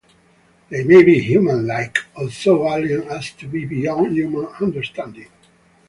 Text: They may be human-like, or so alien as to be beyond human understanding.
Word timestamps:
They 0.69 0.83
may 0.83 1.03
be 1.03 1.19
human-like, 1.19 1.99
or 2.15 2.31
so 2.31 2.67
alien 2.67 3.03
as 3.09 3.33
to 3.33 3.47
be 3.47 3.65
beyond 3.65 4.13
human 4.15 4.47
understanding. 4.59 5.29